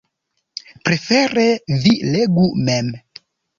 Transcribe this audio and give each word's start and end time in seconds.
Prefere, 0.89 1.45
vi 1.85 1.93
legu 2.17 2.49
mem. 2.65 2.93